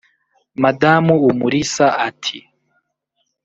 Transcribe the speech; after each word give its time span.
Madamu 0.63 1.13
Umulisa 1.29 1.85
ati 2.07 2.37